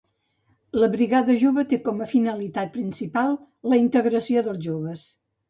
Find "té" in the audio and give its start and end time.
1.73-1.79